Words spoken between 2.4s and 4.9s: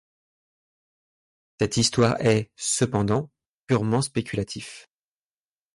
cependant, purement spéculatif.